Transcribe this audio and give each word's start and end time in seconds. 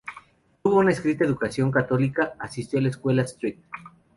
Tuvo 0.63 0.77
una 0.79 0.89
estricta 0.93 1.25
educación 1.25 1.69
católica, 1.69 2.33
asistió 2.39 2.79
a 2.79 2.81
la 2.81 2.89
escuela 2.89 3.21
"St. 3.21 3.59